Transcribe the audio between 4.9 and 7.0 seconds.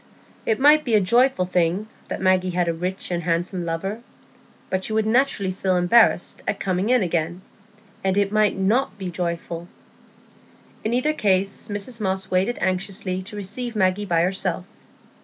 would naturally feel embarrassed at coming